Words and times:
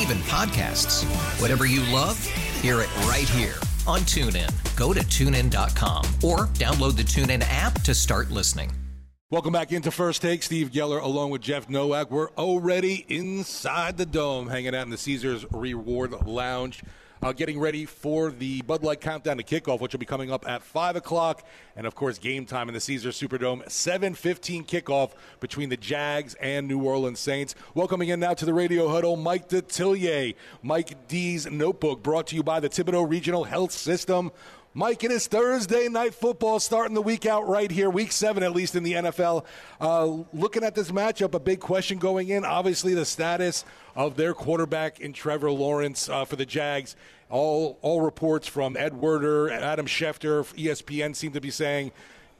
even 0.00 0.18
podcasts. 0.18 1.04
Whatever 1.40 1.66
you 1.66 1.80
love, 1.92 2.22
hear 2.60 2.80
it 2.80 2.96
right 3.06 3.28
here 3.28 3.54
on 3.86 4.00
TuneIn. 4.00 4.50
Go 4.76 4.92
to 4.92 5.00
tunein.com 5.00 6.04
or 6.22 6.46
download 6.54 6.96
the 6.96 7.02
TuneIn 7.02 7.44
app 7.48 7.80
to 7.82 7.94
start 7.94 8.30
listening. 8.30 8.70
Welcome 9.30 9.52
back 9.52 9.72
into 9.72 9.90
First 9.90 10.22
Take. 10.22 10.42
Steve 10.42 10.70
Geller 10.70 11.02
along 11.02 11.30
with 11.30 11.40
Jeff 11.40 11.68
Nowak. 11.68 12.10
We're 12.10 12.30
already 12.32 13.04
inside 13.08 13.96
the 13.96 14.06
dome, 14.06 14.48
hanging 14.48 14.74
out 14.74 14.84
in 14.84 14.90
the 14.90 14.96
Caesars 14.96 15.44
Reward 15.50 16.12
Lounge. 16.26 16.82
Uh, 17.24 17.32
getting 17.32 17.58
ready 17.58 17.86
for 17.86 18.30
the 18.30 18.60
Bud 18.60 18.82
Light 18.82 19.00
Countdown 19.00 19.38
to 19.38 19.42
kickoff, 19.42 19.80
which 19.80 19.94
will 19.94 19.98
be 19.98 20.04
coming 20.04 20.30
up 20.30 20.46
at 20.46 20.62
5 20.62 20.96
o'clock. 20.96 21.42
And, 21.74 21.86
of 21.86 21.94
course, 21.94 22.18
game 22.18 22.44
time 22.44 22.68
in 22.68 22.74
the 22.74 22.80
Caesars 22.80 23.18
Superdome. 23.18 23.66
7.15 23.66 24.66
kickoff 24.66 25.12
between 25.40 25.70
the 25.70 25.78
Jags 25.78 26.34
and 26.34 26.68
New 26.68 26.82
Orleans 26.82 27.18
Saints. 27.18 27.54
Welcoming 27.72 28.10
in 28.10 28.20
now 28.20 28.34
to 28.34 28.44
the 28.44 28.52
radio 28.52 28.88
huddle, 28.88 29.16
Mike 29.16 29.48
Detillier. 29.48 30.34
Mike 30.62 31.08
D's 31.08 31.50
Notebook, 31.50 32.02
brought 32.02 32.26
to 32.26 32.36
you 32.36 32.42
by 32.42 32.60
the 32.60 32.68
Thibodaux 32.68 33.08
Regional 33.08 33.44
Health 33.44 33.72
System. 33.72 34.30
Mike, 34.76 35.04
it 35.04 35.12
is 35.12 35.28
Thursday 35.28 35.88
night 35.88 36.14
football 36.14 36.58
starting 36.58 36.96
the 36.96 37.00
week 37.02 37.26
out 37.26 37.46
right 37.46 37.70
here, 37.70 37.88
week 37.88 38.10
seven 38.10 38.42
at 38.42 38.52
least 38.52 38.74
in 38.74 38.82
the 38.82 38.94
NFL. 38.94 39.44
Uh, 39.80 40.24
looking 40.32 40.64
at 40.64 40.74
this 40.74 40.90
matchup, 40.90 41.32
a 41.32 41.38
big 41.38 41.60
question 41.60 41.96
going 41.96 42.28
in. 42.28 42.44
Obviously, 42.44 42.92
the 42.92 43.04
status 43.04 43.64
of 43.94 44.16
their 44.16 44.34
quarterback 44.34 44.98
in 44.98 45.12
Trevor 45.12 45.52
Lawrence 45.52 46.08
uh, 46.08 46.24
for 46.24 46.34
the 46.34 46.44
Jags. 46.44 46.96
All 47.30 47.78
all 47.82 48.00
reports 48.00 48.48
from 48.48 48.76
Ed 48.76 48.94
Werder 48.94 49.48
Adam 49.48 49.86
Schefter, 49.86 50.42
ESPN, 50.56 51.14
seem 51.14 51.30
to 51.34 51.40
be 51.40 51.52
saying 51.52 51.92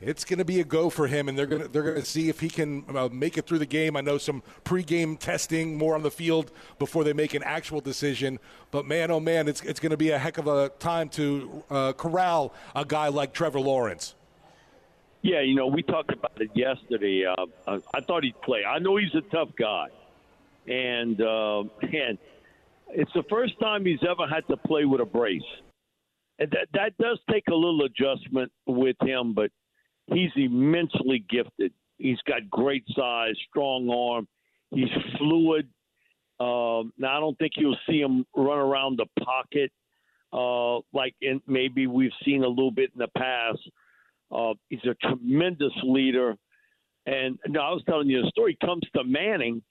it's 0.06 0.24
going 0.24 0.38
to 0.38 0.44
be 0.44 0.60
a 0.60 0.64
go 0.64 0.90
for 0.90 1.06
him, 1.06 1.28
and 1.28 1.38
they're 1.38 1.46
going 1.46 1.62
to 1.62 1.68
they're 1.68 1.82
going 1.82 1.96
to 1.96 2.04
see 2.04 2.28
if 2.28 2.40
he 2.40 2.48
can 2.48 2.84
uh, 2.94 3.08
make 3.10 3.38
it 3.38 3.46
through 3.46 3.58
the 3.58 3.66
game. 3.66 3.96
I 3.96 4.00
know 4.00 4.18
some 4.18 4.42
pregame 4.64 5.18
testing 5.18 5.76
more 5.78 5.94
on 5.94 6.02
the 6.02 6.10
field 6.10 6.52
before 6.78 7.04
they 7.04 7.12
make 7.12 7.34
an 7.34 7.42
actual 7.42 7.80
decision. 7.80 8.38
But 8.70 8.86
man, 8.86 9.10
oh 9.10 9.20
man, 9.20 9.48
it's 9.48 9.62
it's 9.62 9.80
going 9.80 9.90
to 9.90 9.96
be 9.96 10.10
a 10.10 10.18
heck 10.18 10.38
of 10.38 10.46
a 10.46 10.68
time 10.78 11.08
to 11.10 11.64
uh, 11.70 11.92
corral 11.94 12.54
a 12.74 12.84
guy 12.84 13.08
like 13.08 13.32
Trevor 13.32 13.60
Lawrence. 13.60 14.14
Yeah, 15.22 15.40
you 15.40 15.54
know, 15.54 15.66
we 15.66 15.82
talked 15.82 16.12
about 16.12 16.38
it 16.38 16.50
yesterday. 16.54 17.24
Uh, 17.24 17.78
I 17.94 18.00
thought 18.02 18.24
he'd 18.24 18.40
play. 18.42 18.62
I 18.64 18.78
know 18.78 18.96
he's 18.96 19.14
a 19.14 19.22
tough 19.22 19.48
guy, 19.58 19.88
and 20.66 21.20
uh, 21.20 21.60
and 21.80 22.18
it's 22.90 23.12
the 23.14 23.24
first 23.30 23.58
time 23.58 23.86
he's 23.86 24.04
ever 24.08 24.26
had 24.26 24.46
to 24.48 24.56
play 24.58 24.84
with 24.84 25.00
a 25.00 25.06
brace. 25.06 25.42
And 26.38 26.50
that 26.50 26.68
that 26.74 26.98
does 26.98 27.18
take 27.30 27.44
a 27.48 27.54
little 27.54 27.84
adjustment 27.84 28.52
with 28.66 28.96
him, 29.00 29.32
but 29.32 29.50
he's 30.06 30.30
immensely 30.36 31.24
gifted. 31.28 31.72
He's 31.98 32.20
got 32.26 32.50
great 32.50 32.84
size, 32.96 33.34
strong 33.48 33.88
arm. 33.88 34.28
He's 34.70 34.90
fluid. 35.18 35.68
Um, 36.40 36.92
now 36.98 37.16
I 37.16 37.20
don't 37.20 37.38
think 37.38 37.52
you'll 37.56 37.76
see 37.88 38.00
him 38.00 38.26
run 38.34 38.58
around 38.58 38.98
the 38.98 39.06
pocket 39.24 39.70
uh, 40.34 40.78
like 40.92 41.14
in, 41.22 41.40
maybe 41.46 41.86
we've 41.86 42.10
seen 42.24 42.42
a 42.42 42.48
little 42.48 42.72
bit 42.72 42.90
in 42.92 42.98
the 42.98 43.08
past. 43.16 43.60
Uh, 44.34 44.54
he's 44.68 44.80
a 44.84 44.94
tremendous 44.94 45.72
leader, 45.84 46.36
and 47.06 47.38
no, 47.46 47.60
I 47.60 47.70
was 47.70 47.84
telling 47.88 48.08
you 48.08 48.24
a 48.24 48.28
story. 48.28 48.58
Comes 48.60 48.82
to 48.96 49.04
Manning, 49.04 49.62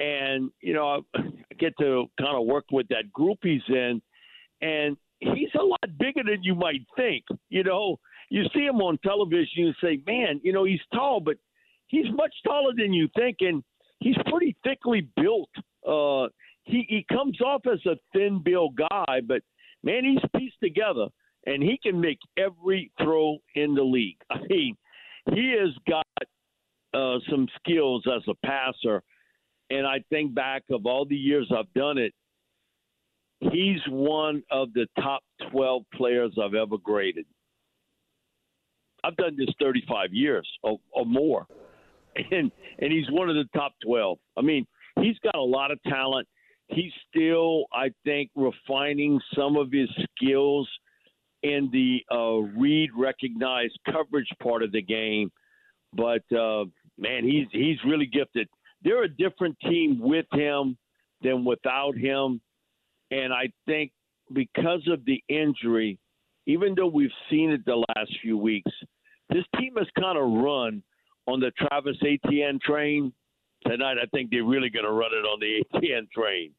and 0.00 0.50
you 0.60 0.74
know 0.74 1.04
I 1.14 1.20
get 1.58 1.74
to 1.78 2.06
kind 2.18 2.36
of 2.36 2.46
work 2.46 2.64
with 2.72 2.88
that 2.88 3.12
group 3.12 3.38
he's 3.42 3.62
in, 3.68 4.02
and 4.60 4.96
he's 5.20 5.54
a 5.58 5.62
lot 5.62 5.98
bigger 5.98 6.24
than 6.24 6.42
you 6.42 6.56
might 6.56 6.80
think. 6.96 7.24
You 7.48 7.62
know, 7.62 8.00
you 8.32 8.44
see 8.54 8.64
him 8.64 8.80
on 8.80 8.96
television, 9.04 9.50
you 9.56 9.72
say, 9.82 10.00
man, 10.06 10.40
you 10.42 10.54
know, 10.54 10.64
he's 10.64 10.80
tall, 10.94 11.20
but 11.20 11.36
he's 11.88 12.06
much 12.14 12.34
taller 12.46 12.72
than 12.74 12.90
you 12.90 13.06
think, 13.14 13.36
and 13.40 13.62
he's 14.00 14.16
pretty 14.30 14.56
thickly 14.64 15.06
built. 15.16 15.50
Uh, 15.86 16.28
he 16.64 16.86
he 16.88 17.04
comes 17.12 17.38
off 17.42 17.60
as 17.70 17.84
a 17.84 17.96
thin 18.14 18.40
built 18.42 18.72
guy, 18.74 19.20
but 19.28 19.42
man, 19.82 20.04
he's 20.04 20.30
pieced 20.34 20.56
together, 20.62 21.08
and 21.44 21.62
he 21.62 21.78
can 21.82 22.00
make 22.00 22.18
every 22.38 22.90
throw 23.02 23.36
in 23.54 23.74
the 23.74 23.82
league. 23.82 24.16
I 24.30 24.38
mean, 24.48 24.78
he 25.34 25.54
has 25.60 25.74
got 25.86 26.06
uh, 26.94 27.18
some 27.28 27.46
skills 27.58 28.02
as 28.06 28.22
a 28.28 28.46
passer, 28.46 29.02
and 29.68 29.86
I 29.86 30.02
think 30.08 30.34
back 30.34 30.62
of 30.70 30.86
all 30.86 31.04
the 31.04 31.14
years 31.14 31.52
I've 31.54 31.72
done 31.74 31.98
it, 31.98 32.14
he's 33.40 33.80
one 33.90 34.42
of 34.50 34.72
the 34.72 34.86
top 34.98 35.22
12 35.50 35.82
players 35.94 36.32
I've 36.42 36.54
ever 36.54 36.78
graded. 36.78 37.26
I've 39.04 39.16
done 39.16 39.36
this 39.36 39.48
35 39.60 40.12
years 40.12 40.48
or, 40.62 40.78
or 40.92 41.04
more, 41.04 41.46
and 42.30 42.50
and 42.78 42.92
he's 42.92 43.10
one 43.10 43.28
of 43.28 43.36
the 43.36 43.46
top 43.54 43.72
12. 43.84 44.18
I 44.36 44.42
mean, 44.42 44.66
he's 45.00 45.18
got 45.22 45.34
a 45.34 45.42
lot 45.42 45.70
of 45.70 45.82
talent. 45.84 46.28
He's 46.68 46.92
still, 47.08 47.64
I 47.72 47.90
think, 48.04 48.30
refining 48.34 49.20
some 49.36 49.56
of 49.56 49.70
his 49.70 49.88
skills 50.16 50.68
in 51.42 51.68
the 51.72 52.00
uh, 52.14 52.58
read, 52.58 52.90
recognize, 52.96 53.70
coverage 53.90 54.28
part 54.42 54.62
of 54.62 54.72
the 54.72 54.82
game. 54.82 55.30
But 55.92 56.22
uh, 56.34 56.64
man, 56.98 57.24
he's 57.24 57.46
he's 57.52 57.78
really 57.86 58.06
gifted. 58.06 58.48
They're 58.82 59.04
a 59.04 59.08
different 59.08 59.56
team 59.60 59.98
with 60.00 60.26
him 60.32 60.76
than 61.22 61.44
without 61.44 61.96
him, 61.96 62.40
and 63.10 63.32
I 63.32 63.52
think 63.66 63.92
because 64.32 64.88
of 64.90 65.04
the 65.04 65.22
injury, 65.28 65.98
even 66.46 66.74
though 66.74 66.88
we've 66.88 67.10
seen 67.30 67.50
it 67.50 67.64
the 67.64 67.84
last 67.94 68.10
few 68.22 68.38
weeks, 68.38 68.70
this 69.32 69.44
team 69.58 69.74
has 69.76 69.86
kind 69.98 70.18
of 70.18 70.24
run 70.30 70.82
on 71.26 71.40
the 71.40 71.50
Travis 71.52 71.96
Etienne 72.02 72.58
train. 72.64 73.12
Tonight, 73.66 73.96
I 74.02 74.06
think 74.06 74.30
they're 74.30 74.44
really 74.44 74.70
going 74.70 74.84
to 74.84 74.90
run 74.90 75.12
it 75.12 75.24
on 75.24 75.38
the 75.40 75.64
Etienne 75.78 76.08
train. 76.14 76.50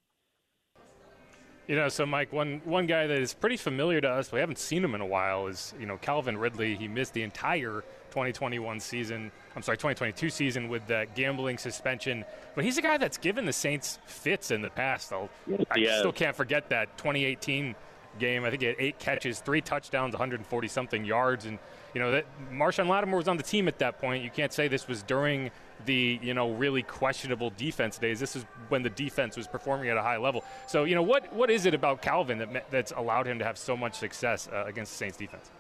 You 1.68 1.78
know, 1.78 1.88
so 1.88 2.06
Mike, 2.06 2.34
one 2.34 2.62
one 2.66 2.88
guy 2.88 3.08
that 3.08 3.18
is 3.20 3.34
pretty 3.34 3.56
familiar 3.56 4.02
to 4.02 4.10
us, 4.10 4.34
we 4.34 4.40
haven't 4.40 4.58
seen 4.58 4.84
him 4.84 4.96
in 4.96 5.02
a 5.02 5.06
while, 5.06 5.48
is 5.48 5.74
you 5.80 5.86
know 5.86 5.98
Calvin 5.98 6.38
Ridley. 6.38 6.76
He 6.76 6.90
missed 6.90 7.14
the 7.14 7.24
entire 7.24 7.84
2021 8.10 8.82
season. 8.82 9.32
I'm 9.56 9.62
sorry, 9.62 9.78
2022 9.78 10.30
season 10.30 10.68
with 10.68 10.86
that 10.88 11.16
gambling 11.16 11.58
suspension. 11.58 12.26
But 12.54 12.66
he's 12.66 12.78
a 12.78 12.82
guy 12.82 12.98
that's 12.98 13.18
given 13.18 13.46
the 13.46 13.54
Saints 13.54 14.00
fits 14.06 14.52
in 14.52 14.62
the 14.62 14.70
past. 14.72 15.14
I'll, 15.14 15.30
I 15.72 15.78
Yeah. 15.80 16.00
still 16.00 16.12
can't 16.12 16.36
forget 16.36 16.68
that 16.70 16.98
2018 16.98 17.76
game. 18.20 18.44
I 18.44 18.50
think 18.50 18.62
he 18.62 18.68
had 18.68 18.76
eight 18.78 19.00
catches, 19.00 19.40
three 19.40 19.62
touchdowns, 19.62 20.14
140 20.14 20.68
something 20.68 21.06
yards, 21.06 21.46
and 21.46 21.60
you 21.94 22.02
know 22.02 22.12
that 22.12 22.26
Marshon 22.52 22.88
Lattimore 22.88 23.18
was 23.18 23.28
on 23.28 23.38
the 23.38 23.44
team 23.44 23.68
at 23.68 23.80
that 23.80 24.00
point. 24.00 24.24
You 24.24 24.30
can't 24.30 24.52
say 24.52 24.68
this 24.68 24.88
was 24.88 25.04
during 25.04 25.52
the 25.86 26.20
you 26.22 26.34
know 26.34 26.52
really 26.52 26.84
questionable 26.84 27.52
defense 27.52 27.98
days. 27.98 28.20
This 28.20 28.36
is 28.36 28.46
when 28.70 28.84
the 28.84 28.90
defense 28.90 29.38
was 29.38 29.48
performing 29.48 29.90
at 29.90 29.98
a 29.98 30.02
high 30.02 30.18
level. 30.18 30.44
So 30.68 30.86
you 30.86 30.96
know 30.96 31.04
what 31.04 31.32
what 31.34 31.50
is 31.50 31.66
it 31.66 31.74
about 31.74 32.02
Calvin 32.02 32.40
that 32.40 32.72
that's 32.72 32.92
allowed 32.92 33.28
him 33.28 33.40
to 33.40 33.46
have 33.46 33.58
so 33.58 33.78
much 33.78 33.96
success 33.96 34.48
uh, 34.52 34.66
against 34.66 34.92
the 34.94 34.98
Saints 34.98 35.18
defense? 35.18 35.52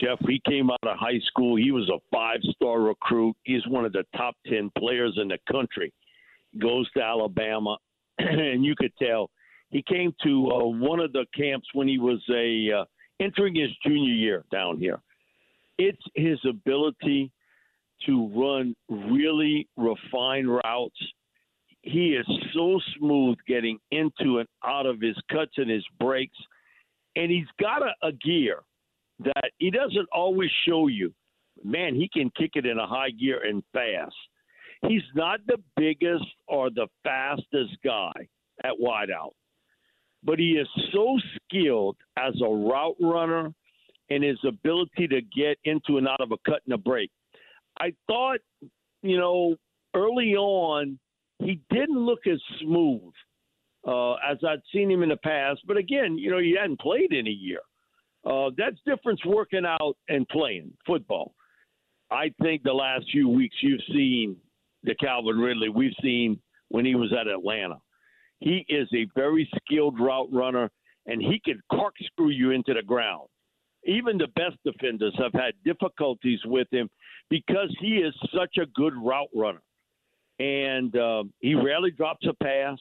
Jeff, 0.00 0.18
he 0.28 0.40
came 0.46 0.70
out 0.70 0.78
of 0.82 0.96
high 0.96 1.18
school. 1.26 1.56
He 1.56 1.72
was 1.72 1.88
a 1.88 1.98
five 2.12 2.38
star 2.54 2.80
recruit. 2.80 3.34
He's 3.42 3.66
one 3.66 3.84
of 3.84 3.92
the 3.92 4.04
top 4.16 4.36
10 4.46 4.70
players 4.78 5.18
in 5.20 5.26
the 5.26 5.38
country. 5.50 5.92
Goes 6.56 6.88
to 6.92 7.02
Alabama, 7.02 7.78
and 8.18 8.64
you 8.64 8.76
could 8.76 8.92
tell 8.96 9.30
he 9.70 9.82
came 9.82 10.14
to 10.22 10.50
uh, 10.50 10.64
one 10.64 11.00
of 11.00 11.12
the 11.12 11.26
camps 11.34 11.68
when 11.74 11.88
he 11.88 11.98
was 11.98 12.22
a 12.30 12.80
uh, 12.80 12.84
entering 13.20 13.54
his 13.54 13.70
junior 13.84 14.14
year 14.14 14.44
down 14.50 14.78
here. 14.78 15.00
It's 15.78 16.02
his 16.14 16.38
ability 16.48 17.30
to 18.06 18.28
run 18.34 18.74
really 18.88 19.68
refined 19.76 20.48
routes. 20.48 20.98
He 21.82 22.08
is 22.10 22.26
so 22.54 22.80
smooth 22.98 23.38
getting 23.46 23.78
into 23.90 24.38
and 24.38 24.48
out 24.64 24.86
of 24.86 25.00
his 25.00 25.16
cuts 25.30 25.52
and 25.56 25.70
his 25.70 25.84
breaks, 25.98 26.36
and 27.16 27.30
he's 27.30 27.46
got 27.60 27.82
a, 27.82 28.06
a 28.06 28.12
gear 28.12 28.62
that 29.20 29.50
he 29.58 29.70
doesn't 29.70 30.08
always 30.12 30.50
show 30.66 30.88
you. 30.88 31.12
Man, 31.64 31.94
he 31.94 32.08
can 32.12 32.30
kick 32.36 32.52
it 32.54 32.66
in 32.66 32.78
a 32.78 32.86
high 32.86 33.10
gear 33.10 33.42
and 33.44 33.62
fast. 33.72 34.14
He's 34.86 35.02
not 35.14 35.40
the 35.46 35.58
biggest 35.76 36.24
or 36.46 36.70
the 36.70 36.86
fastest 37.02 37.76
guy 37.84 38.12
at 38.62 38.72
wideout, 38.80 39.32
but 40.22 40.38
he 40.38 40.52
is 40.52 40.68
so 40.92 41.18
skilled 41.36 41.96
as 42.16 42.34
a 42.40 42.48
route 42.48 42.96
runner 43.00 43.52
and 44.10 44.24
his 44.24 44.38
ability 44.46 45.08
to 45.08 45.20
get 45.20 45.58
into 45.64 45.98
and 45.98 46.08
out 46.08 46.20
of 46.20 46.32
a 46.32 46.50
cut 46.50 46.60
and 46.64 46.74
a 46.74 46.78
break. 46.78 47.10
I 47.80 47.92
thought, 48.06 48.40
you 49.02 49.18
know, 49.18 49.56
early 49.94 50.34
on, 50.34 50.98
he 51.38 51.60
didn't 51.70 51.98
look 51.98 52.26
as 52.26 52.40
smooth 52.60 53.12
uh, 53.86 54.14
as 54.14 54.38
I'd 54.46 54.60
seen 54.72 54.90
him 54.90 55.02
in 55.02 55.10
the 55.10 55.16
past. 55.16 55.60
But 55.66 55.76
again, 55.76 56.18
you 56.18 56.30
know, 56.30 56.38
he 56.38 56.56
hadn't 56.60 56.80
played 56.80 57.12
in 57.12 57.26
a 57.26 57.30
year. 57.30 57.60
Uh, 58.24 58.50
that's 58.56 58.76
difference 58.84 59.24
working 59.24 59.64
out 59.64 59.96
and 60.08 60.28
playing 60.28 60.72
football. 60.86 61.34
I 62.10 62.32
think 62.42 62.62
the 62.62 62.72
last 62.72 63.06
few 63.12 63.28
weeks 63.28 63.56
you've 63.62 63.80
seen 63.92 64.36
the 64.82 64.94
Calvin 64.94 65.38
Ridley 65.38 65.68
we've 65.68 65.92
seen 66.02 66.40
when 66.68 66.84
he 66.84 66.94
was 66.94 67.12
at 67.18 67.26
Atlanta. 67.26 67.76
He 68.40 68.64
is 68.68 68.88
a 68.94 69.06
very 69.14 69.48
skilled 69.56 69.98
route 69.98 70.28
runner, 70.32 70.70
and 71.06 71.20
he 71.20 71.40
can 71.44 71.60
corkscrew 71.70 72.30
you 72.30 72.50
into 72.50 72.74
the 72.74 72.82
ground. 72.82 73.28
Even 73.84 74.18
the 74.18 74.28
best 74.28 74.56
defenders 74.64 75.14
have 75.18 75.32
had 75.32 75.54
difficulties 75.64 76.40
with 76.44 76.68
him 76.70 76.88
because 77.30 77.74
he 77.80 77.96
is 77.96 78.14
such 78.34 78.56
a 78.60 78.66
good 78.74 78.92
route 78.96 79.28
runner. 79.34 79.62
And 80.38 80.94
uh, 80.96 81.24
he 81.40 81.54
rarely 81.54 81.90
drops 81.90 82.26
a 82.26 82.34
pass. 82.44 82.78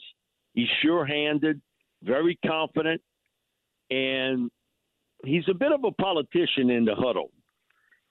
He's 0.53 0.67
sure 0.81 1.05
handed, 1.05 1.61
very 2.03 2.37
confident, 2.45 3.01
and 3.89 4.49
he's 5.23 5.43
a 5.49 5.53
bit 5.53 5.71
of 5.71 5.83
a 5.83 5.91
politician 5.91 6.69
in 6.69 6.85
the 6.85 6.95
huddle. 6.95 7.31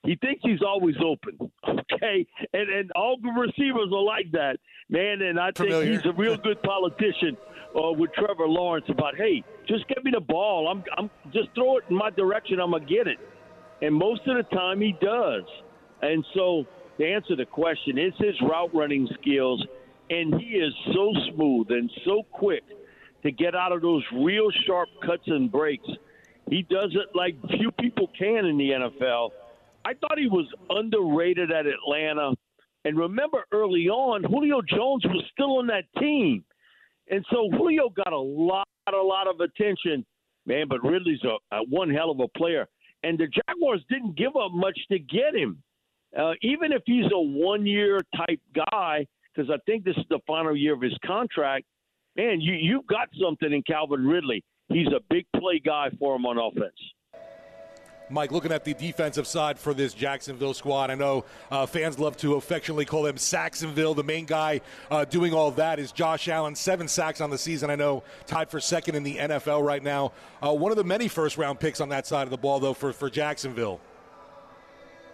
He 0.07 0.15
thinks 0.15 0.39
he's 0.41 0.61
always 0.65 0.95
open, 1.03 1.37
okay? 1.67 2.25
And 2.53 2.69
and 2.69 2.89
all 2.95 3.17
the 3.21 3.29
receivers 3.29 3.89
are 3.93 4.01
like 4.01 4.31
that, 4.31 4.55
man. 4.89 5.21
And 5.21 5.37
I 5.37 5.47
think 5.47 5.69
Familiar. 5.69 5.91
he's 5.91 6.05
a 6.05 6.13
real 6.13 6.37
good 6.37 6.63
politician 6.63 7.35
uh, 7.75 7.91
with 7.91 8.13
Trevor 8.13 8.47
Lawrence 8.47 8.85
about, 8.87 9.17
hey, 9.17 9.43
just 9.67 9.85
give 9.89 10.01
me 10.05 10.11
the 10.13 10.21
ball. 10.21 10.69
I'm 10.69 10.81
I'm 10.97 11.09
just 11.33 11.49
throw 11.55 11.75
it 11.77 11.83
in 11.89 11.97
my 11.97 12.09
direction. 12.09 12.61
I'm 12.61 12.71
gonna 12.71 12.85
get 12.85 13.07
it. 13.07 13.17
And 13.81 13.93
most 13.93 14.21
of 14.27 14.37
the 14.37 14.43
time 14.55 14.79
he 14.79 14.95
does. 15.01 15.43
And 16.01 16.23
so 16.33 16.65
to 16.99 17.05
answer 17.05 17.35
the 17.35 17.45
question, 17.45 17.97
it's 17.97 18.17
his 18.17 18.35
route 18.41 18.73
running 18.73 19.09
skills, 19.19 19.61
and 20.09 20.39
he 20.39 20.51
is 20.51 20.73
so 20.93 21.11
smooth 21.33 21.67
and 21.71 21.91
so 22.05 22.23
quick 22.31 22.63
to 23.23 23.31
get 23.31 23.55
out 23.55 23.73
of 23.73 23.81
those 23.81 24.03
real 24.13 24.47
sharp 24.65 24.87
cuts 25.05 25.23
and 25.27 25.51
breaks. 25.51 25.87
He 26.49 26.61
does 26.61 26.95
it 26.95 27.13
like 27.13 27.35
few 27.59 27.71
people 27.73 28.09
can 28.17 28.45
in 28.45 28.57
the 28.57 28.69
NFL. 28.69 29.31
I 29.87 29.93
thought 29.93 30.17
he 30.17 30.27
was 30.27 30.47
underrated 30.69 31.49
at 31.49 31.65
Atlanta. 31.65 32.33
And 32.83 32.97
remember 32.97 33.45
early 33.53 33.87
on, 33.87 34.21
Julio 34.23 34.61
Jones 34.61 35.05
was 35.05 35.23
still 35.31 35.59
on 35.59 35.67
that 35.67 35.85
team. 35.97 36.43
And 37.09 37.25
so 37.31 37.49
Julio 37.51 37.89
got 37.89 38.11
a 38.11 38.17
lot, 38.19 38.67
a 38.93 38.97
lot 38.97 39.27
of 39.27 39.39
attention, 39.39 40.05
man. 40.45 40.67
But 40.67 40.83
Ridley's 40.83 41.23
a, 41.23 41.55
a 41.55 41.63
one 41.69 41.89
hell 41.89 42.11
of 42.11 42.19
a 42.19 42.27
player. 42.37 42.67
And 43.03 43.17
the 43.17 43.27
Jaguars 43.27 43.81
didn't 43.89 44.17
give 44.17 44.35
up 44.35 44.51
much 44.51 44.77
to 44.91 44.99
get 44.99 45.33
him. 45.33 45.63
Uh, 46.17 46.33
even 46.41 46.73
if 46.73 46.81
he's 46.85 47.05
a 47.13 47.19
one 47.19 47.65
year 47.65 48.01
type 48.17 48.41
guy, 48.71 49.05
because 49.33 49.49
I 49.49 49.57
think 49.65 49.85
this 49.85 49.95
is 49.95 50.05
the 50.09 50.19
final 50.27 50.55
year 50.55 50.73
of 50.73 50.81
his 50.81 50.97
contract, 51.05 51.63
man, 52.17 52.41
you, 52.41 52.55
you've 52.55 52.87
got 52.87 53.07
something 53.21 53.53
in 53.53 53.63
Calvin 53.63 54.05
Ridley. 54.05 54.43
He's 54.67 54.87
a 54.87 54.99
big 55.09 55.25
play 55.39 55.61
guy 55.63 55.91
for 55.97 56.17
him 56.17 56.25
on 56.25 56.37
offense. 56.37 56.75
Mike, 58.09 58.31
looking 58.31 58.51
at 58.51 58.63
the 58.63 58.73
defensive 58.73 59.27
side 59.27 59.59
for 59.59 59.73
this 59.73 59.93
Jacksonville 59.93 60.53
squad, 60.53 60.89
I 60.89 60.95
know 60.95 61.25
uh, 61.51 61.65
fans 61.65 61.99
love 61.99 62.15
to 62.17 62.35
affectionately 62.35 62.85
call 62.85 63.05
him 63.05 63.17
Sacksonville. 63.17 63.93
The 63.93 64.03
main 64.03 64.25
guy 64.25 64.61
uh, 64.89 65.03
doing 65.05 65.33
all 65.33 65.51
that 65.51 65.77
is 65.77 65.91
Josh 65.91 66.29
Allen, 66.29 66.55
seven 66.55 66.87
sacks 66.87 67.19
on 67.19 67.29
the 67.29 67.37
season. 67.37 67.69
I 67.69 67.75
know 67.75 68.03
tied 68.25 68.49
for 68.49 68.61
second 68.61 68.95
in 68.95 69.03
the 69.03 69.17
NFL 69.17 69.65
right 69.65 69.83
now. 69.83 70.13
Uh, 70.41 70.53
one 70.53 70.71
of 70.71 70.77
the 70.77 70.85
many 70.85 71.07
first 71.09 71.37
round 71.37 71.59
picks 71.59 71.81
on 71.81 71.89
that 71.89 72.07
side 72.07 72.23
of 72.23 72.29
the 72.29 72.37
ball, 72.37 72.59
though, 72.59 72.73
for, 72.73 72.93
for 72.93 73.09
Jacksonville. 73.09 73.81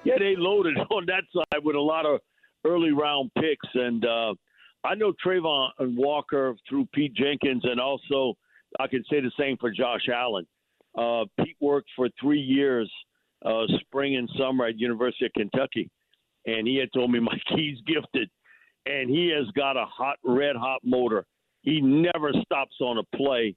Yeah, 0.04 0.20
they 0.20 0.36
loaded 0.38 0.78
on 0.92 1.06
that 1.08 1.24
side 1.34 1.64
with 1.64 1.76
a 1.76 1.82
lot 1.82 2.06
of 2.06 2.20
early 2.66 2.92
round 2.92 3.32
picks, 3.36 3.68
and 3.74 4.06
uh, 4.06 4.34
I 4.84 4.96
know 4.96 5.14
Travon 5.26 5.70
Walker 5.80 6.56
through 6.70 6.88
Pete 6.94 7.16
Jenkins, 7.16 7.64
and 7.64 7.80
also 7.80 8.36
I 8.80 8.88
can 8.88 9.04
say 9.10 9.20
the 9.20 9.32
same 9.40 9.58
for 9.58 9.72
Josh 9.72 10.08
Allen. 10.14 10.46
Uh, 10.98 11.26
Pete 11.40 11.58
worked 11.60 11.90
for 11.96 12.08
three 12.20 12.40
years, 12.40 12.92
uh, 13.46 13.64
spring 13.82 14.16
and 14.16 14.30
summer 14.38 14.66
at 14.66 14.80
University 14.80 15.26
of 15.26 15.34
Kentucky, 15.34 15.90
and 16.46 16.68
he 16.68 16.78
had 16.78 16.90
told 16.94 17.12
me 17.12 17.20
Mike 17.22 17.42
he's 17.56 17.80
gifted, 17.88 18.30
and 18.86 19.10
he 19.10 19.34
has 19.36 19.48
got 19.56 19.78
a 19.78 19.86
hot, 19.86 20.18
red 20.24 20.56
hot 20.56 20.82
motor. 20.84 21.26
He 21.62 21.82
never 21.82 22.32
stops 22.46 22.76
on 22.82 22.98
a 22.98 23.18
play, 23.18 23.56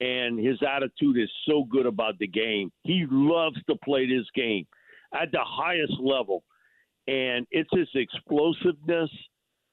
and 0.00 0.38
his 0.38 0.58
attitude 0.62 1.18
is 1.18 1.30
so 1.48 1.64
good 1.64 1.86
about 1.86 2.18
the 2.18 2.26
game. 2.26 2.70
He 2.82 3.06
loves 3.10 3.56
to 3.68 3.76
play 3.84 4.06
this 4.06 4.26
game 4.34 4.66
at 5.14 5.32
the 5.32 5.42
highest 5.42 5.94
level, 6.00 6.44
and 7.08 7.46
it's 7.50 7.70
his 7.72 7.88
explosiveness, 7.94 9.10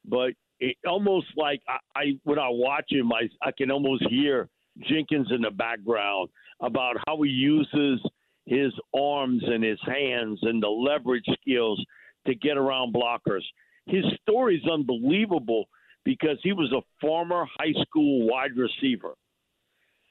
but 0.06 0.32
it 0.60 0.76
almost 0.88 1.28
like 1.36 1.62
I, 1.68 1.78
I 1.96 2.04
when 2.24 2.40
I 2.40 2.50
watch 2.50 2.86
him, 2.90 3.12
I 3.14 3.30
I 3.42 3.52
can 3.52 3.70
almost 3.70 4.06
hear 4.10 4.50
Jenkins 4.90 5.28
in 5.32 5.42
the 5.42 5.52
background 5.52 6.30
about 6.62 6.98
how 7.06 7.22
he 7.22 7.30
uses 7.30 8.02
his 8.46 8.72
arms 8.98 9.44
and 9.46 9.64
his 9.64 9.80
hands 9.86 10.40
and 10.42 10.62
the 10.62 10.70
leverage 10.70 11.26
skills 11.42 11.84
to 12.26 12.36
get 12.36 12.58
around 12.58 12.94
blockers. 12.94 13.44
His 13.86 14.04
story 14.22 14.58
is 14.58 14.70
unbelievable 14.72 15.66
because 16.04 16.38
he 16.44 16.54
was 16.54 16.72
a 16.72 16.82
former 17.02 17.46
high 17.58 17.74
school 17.82 18.28
wide 18.28 18.56
receiver. 18.56 19.14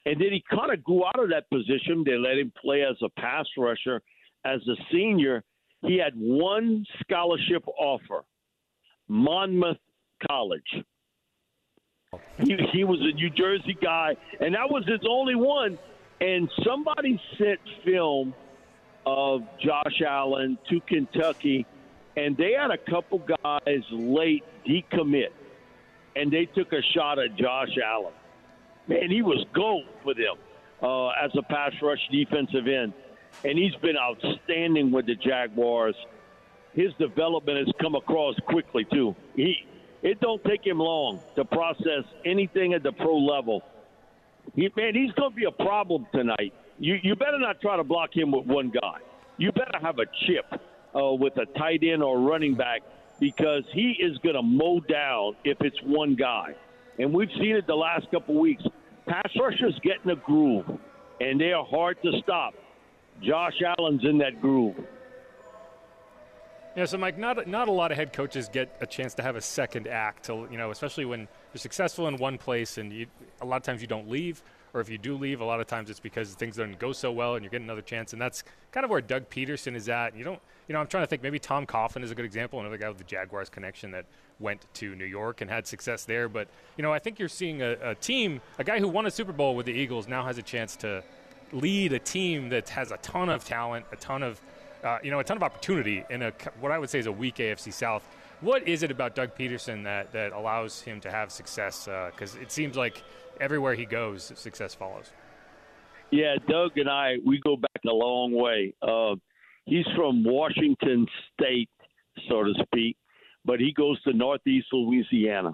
And 0.05 0.21
then 0.21 0.29
he 0.31 0.43
kind 0.49 0.71
of 0.71 0.83
grew 0.83 1.05
out 1.05 1.19
of 1.19 1.29
that 1.29 1.49
position. 1.49 2.03
They 2.05 2.17
let 2.17 2.37
him 2.37 2.53
play 2.61 2.83
as 2.83 2.95
a 3.03 3.09
pass 3.19 3.45
rusher. 3.57 4.01
As 4.45 4.61
a 4.67 4.75
senior, 4.91 5.43
he 5.81 5.97
had 5.97 6.13
one 6.15 6.85
scholarship 7.01 7.67
offer 7.67 8.23
Monmouth 9.07 9.77
College. 10.25 10.83
He, 12.39 12.55
he 12.71 12.83
was 12.83 12.99
a 13.01 13.13
New 13.15 13.29
Jersey 13.29 13.77
guy, 13.81 14.15
and 14.39 14.55
that 14.55 14.69
was 14.69 14.85
his 14.87 15.01
only 15.09 15.35
one. 15.35 15.77
And 16.21 16.49
somebody 16.63 17.21
sent 17.37 17.59
film 17.83 18.33
of 19.05 19.41
Josh 19.59 20.01
Allen 20.07 20.57
to 20.69 20.79
Kentucky, 20.81 21.65
and 22.15 22.37
they 22.37 22.53
had 22.53 22.71
a 22.71 22.77
couple 22.77 23.19
guys 23.19 23.83
late 23.91 24.43
decommit, 24.65 25.31
and 26.15 26.31
they 26.31 26.45
took 26.45 26.71
a 26.73 26.81
shot 26.93 27.19
at 27.19 27.35
Josh 27.35 27.77
Allen. 27.83 28.13
Man, 28.87 29.11
he 29.11 29.21
was 29.21 29.45
gold 29.53 29.85
for 30.03 30.13
them 30.13 30.35
uh, 30.81 31.09
as 31.09 31.31
a 31.37 31.43
pass 31.43 31.73
rush 31.81 31.99
defensive 32.11 32.67
end, 32.67 32.93
and 33.43 33.57
he's 33.57 33.75
been 33.75 33.97
outstanding 33.97 34.91
with 34.91 35.07
the 35.07 35.15
Jaguars. 35.15 35.95
His 36.73 36.93
development 36.99 37.65
has 37.65 37.75
come 37.81 37.95
across 37.95 38.35
quickly 38.47 38.85
too. 38.91 39.15
He 39.35 39.67
it 40.01 40.19
don't 40.19 40.43
take 40.43 40.65
him 40.65 40.79
long 40.79 41.19
to 41.35 41.45
process 41.45 42.03
anything 42.25 42.73
at 42.73 42.83
the 42.83 42.91
pro 42.91 43.17
level. 43.17 43.63
He, 44.55 44.69
man, 44.75 44.95
he's 44.95 45.11
going 45.13 45.31
to 45.31 45.35
be 45.35 45.45
a 45.45 45.51
problem 45.51 46.07
tonight. 46.13 46.53
You 46.79 46.97
you 47.01 47.15
better 47.15 47.39
not 47.39 47.59
try 47.59 47.75
to 47.77 47.83
block 47.83 48.15
him 48.15 48.31
with 48.31 48.45
one 48.45 48.69
guy. 48.69 48.99
You 49.37 49.51
better 49.51 49.79
have 49.81 49.99
a 49.99 50.05
chip 50.25 50.61
uh, 50.95 51.13
with 51.13 51.37
a 51.37 51.45
tight 51.57 51.83
end 51.83 52.03
or 52.03 52.19
running 52.19 52.55
back 52.55 52.81
because 53.19 53.63
he 53.73 53.95
is 53.99 54.17
going 54.19 54.35
to 54.35 54.41
mow 54.41 54.79
down 54.79 55.35
if 55.43 55.57
it's 55.61 55.77
one 55.83 56.15
guy. 56.15 56.55
And 56.99 57.13
we've 57.13 57.31
seen 57.39 57.55
it 57.55 57.67
the 57.67 57.75
last 57.75 58.09
couple 58.11 58.39
weeks. 58.39 58.63
Pass 59.07 59.29
rushers 59.39 59.79
get 59.83 59.97
in 60.03 60.11
a 60.11 60.15
groove, 60.15 60.65
and 61.19 61.39
they 61.39 61.51
are 61.51 61.65
hard 61.65 61.97
to 62.03 62.11
stop. 62.23 62.53
Josh 63.21 63.61
Allen's 63.79 64.03
in 64.03 64.17
that 64.19 64.41
groove. 64.41 64.75
Yeah, 66.77 66.85
so 66.85 66.99
Mike, 66.99 67.17
not 67.17 67.47
not 67.47 67.69
a 67.69 67.71
lot 67.71 67.91
of 67.91 67.97
head 67.97 68.13
coaches 68.13 68.49
get 68.53 68.77
a 68.81 68.85
chance 68.85 69.15
to 69.15 69.23
have 69.23 69.35
a 69.35 69.41
second 69.41 69.87
act, 69.87 70.25
to, 70.25 70.47
you 70.51 70.59
know, 70.59 70.69
especially 70.69 71.05
when 71.05 71.21
you're 71.21 71.59
successful 71.59 72.07
in 72.07 72.17
one 72.17 72.37
place 72.37 72.77
and 72.77 72.93
you, 72.93 73.07
a 73.41 73.45
lot 73.47 73.57
of 73.57 73.63
times 73.63 73.81
you 73.81 73.87
don't 73.87 74.07
leave, 74.07 74.43
or 74.75 74.81
if 74.81 74.87
you 74.87 74.99
do 74.99 75.17
leave, 75.17 75.41
a 75.41 75.43
lot 75.43 75.59
of 75.59 75.65
times 75.65 75.89
it's 75.89 75.99
because 75.99 76.35
things 76.35 76.57
don't 76.57 76.77
go 76.77 76.93
so 76.93 77.11
well 77.11 77.33
and 77.33 77.43
you're 77.43 77.49
getting 77.49 77.65
another 77.65 77.81
chance, 77.81 78.13
and 78.13 78.21
that's 78.21 78.43
kind 78.71 78.83
of 78.83 78.91
where 78.91 79.01
Doug 79.01 79.27
Pederson 79.27 79.75
is 79.75 79.89
at. 79.89 80.15
You 80.15 80.23
don't, 80.23 80.39
you 80.67 80.73
know, 80.73 80.79
I'm 80.79 80.85
trying 80.85 81.01
to 81.01 81.07
think. 81.07 81.23
Maybe 81.23 81.39
Tom 81.39 81.65
Coughlin 81.65 82.03
is 82.03 82.11
a 82.11 82.15
good 82.15 82.25
example, 82.25 82.59
another 82.59 82.77
guy 82.77 82.89
with 82.89 82.99
the 82.99 83.05
Jaguars 83.05 83.49
connection 83.49 83.89
that 83.93 84.05
went 84.39 84.67
to 84.75 84.93
New 84.93 85.05
York 85.05 85.41
and 85.41 85.49
had 85.49 85.65
success 85.65 86.05
there. 86.05 86.29
But 86.29 86.47
you 86.77 86.83
know, 86.83 86.93
I 86.93 86.99
think 86.99 87.17
you're 87.17 87.27
seeing 87.27 87.63
a, 87.63 87.75
a 87.81 87.95
team, 87.95 88.39
a 88.59 88.63
guy 88.63 88.77
who 88.77 88.87
won 88.87 89.07
a 89.07 89.11
Super 89.11 89.33
Bowl 89.33 89.55
with 89.55 89.65
the 89.65 89.73
Eagles, 89.73 90.07
now 90.07 90.25
has 90.25 90.37
a 90.37 90.43
chance 90.43 90.75
to 90.75 91.03
lead 91.51 91.93
a 91.93 91.99
team 91.99 92.49
that 92.49 92.69
has 92.69 92.91
a 92.91 92.97
ton 92.97 93.29
of 93.29 93.43
talent, 93.43 93.87
a 93.91 93.95
ton 93.95 94.21
of 94.21 94.39
uh, 94.83 94.99
you 95.03 95.11
know, 95.11 95.19
a 95.19 95.23
ton 95.23 95.37
of 95.37 95.43
opportunity 95.43 96.03
in 96.09 96.21
a 96.21 96.33
what 96.59 96.71
I 96.71 96.79
would 96.79 96.89
say 96.89 96.99
is 96.99 97.05
a 97.05 97.11
weak 97.11 97.35
AFC 97.35 97.73
South. 97.73 98.07
What 98.41 98.67
is 98.67 98.83
it 98.83 98.91
about 98.91 99.15
Doug 99.15 99.35
Pederson 99.35 99.83
that, 99.85 100.11
that 100.11 100.31
allows 100.31 100.81
him 100.81 100.99
to 101.01 101.11
have 101.11 101.31
success? 101.31 101.85
Because 102.11 102.35
uh, 102.35 102.39
it 102.39 102.51
seems 102.51 102.77
like 102.77 103.01
everywhere 103.41 103.73
he 103.73 103.85
goes, 103.85 104.31
success 104.35 104.75
follows. 104.75 105.11
Yeah, 106.11 106.35
Doug 106.47 106.77
and 106.77 106.89
I, 106.89 107.15
we 107.25 107.39
go 107.43 107.57
back 107.57 107.81
a 107.85 107.91
long 107.91 108.31
way. 108.33 108.73
Uh, 108.81 109.15
he's 109.65 109.85
from 109.95 110.23
Washington 110.23 111.07
State, 111.33 111.69
so 112.29 112.43
to 112.43 112.53
speak, 112.63 112.95
but 113.43 113.59
he 113.59 113.73
goes 113.73 114.01
to 114.03 114.13
Northeast 114.13 114.67
Louisiana 114.71 115.53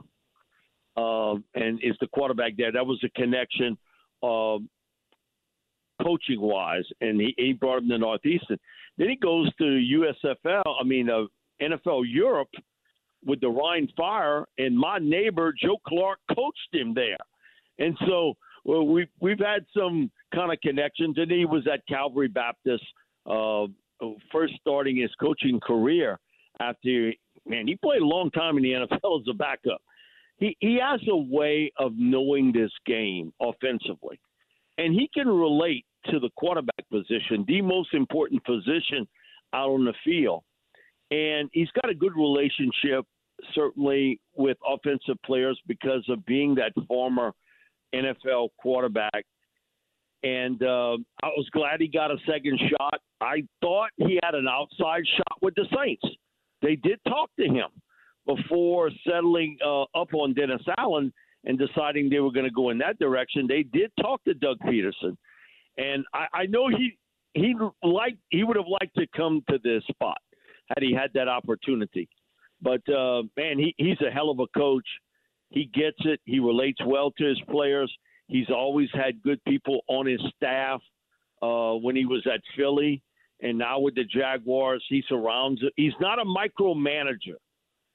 uh, 0.95 1.35
and 1.55 1.79
is 1.81 1.95
the 2.01 2.07
quarterback 2.07 2.55
there. 2.57 2.71
That 2.71 2.85
was 2.85 3.03
a 3.03 3.09
connection, 3.19 3.77
uh, 4.21 4.57
coaching 6.03 6.39
wise, 6.41 6.85
and 7.01 7.19
he, 7.19 7.33
he 7.37 7.53
brought 7.53 7.79
him 7.79 7.89
to 7.89 7.97
Northeastern. 7.97 8.59
Then 8.97 9.09
he 9.09 9.15
goes 9.15 9.53
to 9.55 9.63
USFL, 9.63 10.63
I 10.79 10.83
mean, 10.83 11.09
uh, 11.09 11.23
NFL 11.61 12.03
Europe 12.07 12.49
with 13.25 13.41
the 13.41 13.49
Rhein 13.49 13.87
Fire, 13.95 14.45
and 14.57 14.77
my 14.77 14.99
neighbor 14.99 15.53
Joe 15.59 15.77
Clark 15.87 16.19
coached 16.35 16.69
him 16.73 16.93
there. 16.93 17.17
And 17.79 17.97
so 18.07 18.35
well, 18.65 18.85
we've 18.85 19.09
we've 19.19 19.39
had 19.39 19.65
some 19.77 20.11
kind 20.33 20.51
of 20.51 20.59
connections, 20.61 21.17
and 21.17 21.31
he 21.31 21.45
was 21.45 21.67
at 21.71 21.85
Calvary 21.87 22.27
Baptist 22.27 22.83
uh, 23.25 23.65
first 24.31 24.53
starting 24.59 24.97
his 24.97 25.11
coaching 25.19 25.59
career 25.59 26.19
after 26.59 27.11
man 27.45 27.67
he 27.67 27.75
played 27.75 28.01
a 28.01 28.05
long 28.05 28.29
time 28.31 28.57
in 28.57 28.63
the 28.63 28.71
NFL 28.71 29.21
as 29.21 29.27
a 29.29 29.33
backup. 29.33 29.81
He 30.37 30.55
he 30.59 30.79
has 30.81 31.01
a 31.09 31.15
way 31.15 31.71
of 31.77 31.93
knowing 31.97 32.51
this 32.51 32.71
game 32.85 33.33
offensively, 33.41 34.19
and 34.77 34.93
he 34.93 35.09
can 35.13 35.27
relate 35.27 35.85
to 36.05 36.19
the 36.19 36.29
quarterback 36.37 36.87
position, 36.91 37.45
the 37.47 37.61
most 37.61 37.93
important 37.93 38.43
position 38.43 39.07
out 39.53 39.69
on 39.69 39.85
the 39.85 39.93
field. 40.03 40.43
And 41.11 41.49
he's 41.53 41.69
got 41.81 41.89
a 41.89 41.95
good 41.95 42.15
relationship, 42.15 43.05
certainly, 43.53 44.19
with 44.35 44.57
offensive 44.67 45.17
players 45.25 45.59
because 45.67 46.03
of 46.09 46.25
being 46.25 46.55
that 46.55 46.71
former 46.87 47.33
NFL 47.93 48.49
quarterback. 48.57 49.25
And 50.23 50.61
uh, 50.63 50.97
I 51.21 51.27
was 51.27 51.47
glad 51.51 51.81
he 51.81 51.87
got 51.87 52.09
a 52.09 52.17
second 52.27 52.59
shot. 52.69 52.99
I 53.19 53.43
thought 53.61 53.89
he 53.97 54.19
had 54.23 54.35
an 54.35 54.47
outside 54.47 55.03
shot 55.15 55.37
with 55.41 55.53
the 55.55 55.65
Saints. 55.75 56.03
They 56.61 56.75
did 56.77 56.99
talk 57.07 57.29
to 57.39 57.45
him 57.45 57.67
before 58.25 58.89
settling 59.07 59.57
uh, 59.63 59.83
up 59.95 60.13
on 60.13 60.33
Dennis 60.33 60.61
Allen 60.77 61.11
and 61.45 61.59
deciding 61.59 62.09
they 62.09 62.19
were 62.19 62.31
going 62.31 62.45
to 62.45 62.51
go 62.51 62.69
in 62.69 62.77
that 62.77 62.99
direction. 62.99 63.47
They 63.47 63.63
did 63.63 63.91
talk 63.99 64.23
to 64.23 64.33
Doug 64.33 64.57
Pederson, 64.59 65.17
and 65.77 66.05
I, 66.13 66.25
I 66.33 66.45
know 66.45 66.69
he 66.69 66.97
he 67.33 67.55
like 67.81 68.17
he 68.29 68.43
would 68.43 68.57
have 68.57 68.67
liked 68.67 68.95
to 68.97 69.07
come 69.15 69.43
to 69.49 69.57
this 69.63 69.83
spot 69.89 70.17
had 70.69 70.83
he 70.83 70.93
had 70.93 71.11
that 71.13 71.27
opportunity. 71.27 72.07
But 72.61 72.81
uh, 72.89 73.23
man, 73.35 73.59
he, 73.59 73.75
he's 73.77 73.99
a 74.01 74.11
hell 74.11 74.29
of 74.29 74.39
a 74.39 74.47
coach. 74.57 74.87
He 75.49 75.65
gets 75.65 75.97
it. 76.05 76.19
He 76.25 76.39
relates 76.39 76.79
well 76.85 77.11
to 77.17 77.25
his 77.25 77.39
players. 77.49 77.93
He's 78.27 78.49
always 78.49 78.89
had 78.93 79.21
good 79.21 79.43
people 79.45 79.81
on 79.87 80.05
his 80.05 80.21
staff. 80.35 80.81
Uh, 81.41 81.73
when 81.73 81.93
he 81.93 82.05
was 82.05 82.25
at 82.33 82.39
Philly, 82.55 83.03
and 83.41 83.57
now 83.57 83.77
with 83.77 83.95
the 83.95 84.05
Jaguars, 84.05 84.81
he 84.87 85.03
surrounds. 85.09 85.61
He's 85.75 85.91
not 85.99 86.17
a 86.17 86.23
micromanager. 86.23 87.35